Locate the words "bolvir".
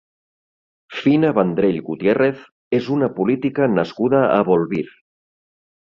4.49-4.87